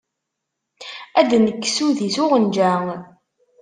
Ad 1.19 1.27
d-nekkes 1.29 1.77
udi 1.87 2.09
s 2.15 2.17
uɣenǧa. 2.23 2.73